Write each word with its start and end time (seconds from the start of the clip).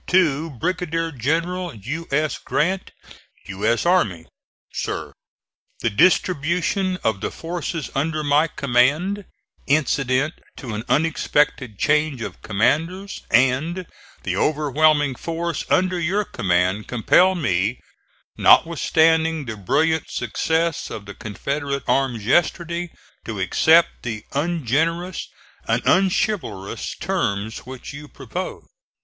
To 0.07 0.49
Brig. 0.49 0.79
Gen'l 1.19 1.75
U. 1.75 2.07
S. 2.11 2.39
GRANT, 2.39 2.89
U. 3.45 3.63
S. 3.67 3.85
Army. 3.85 4.25
SIR: 4.73 5.13
The 5.81 5.91
distribution 5.91 6.97
of 7.03 7.21
the 7.21 7.29
forces 7.29 7.91
under 7.93 8.23
my 8.23 8.47
command, 8.47 9.25
incident 9.67 10.33
to 10.57 10.73
an 10.73 10.85
unexpected 10.89 11.77
change 11.77 12.23
of 12.23 12.41
commanders, 12.41 13.21
and 13.29 13.85
the 14.23 14.35
overwhelming 14.35 15.13
force 15.13 15.65
under 15.69 15.99
your 15.99 16.25
command, 16.25 16.87
compel 16.87 17.35
me, 17.35 17.79
notwithstanding 18.39 19.45
the 19.45 19.55
brilliant 19.55 20.09
success 20.09 20.89
of 20.89 21.05
the 21.05 21.13
Confederate 21.13 21.83
arms 21.87 22.25
yesterday, 22.25 22.89
to 23.25 23.39
accept 23.39 24.01
the 24.01 24.25
ungenerous 24.33 25.27
and 25.67 25.83
unchivalrous 25.85 26.95
terms 26.99 27.67
which 27.67 27.93
you 27.93 28.07
propose. 28.07 28.63